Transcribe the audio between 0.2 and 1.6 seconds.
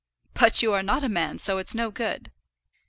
"But you are not a man; so